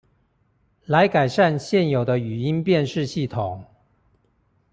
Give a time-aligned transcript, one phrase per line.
[0.87, 3.63] 來改善現有的語音辨識系統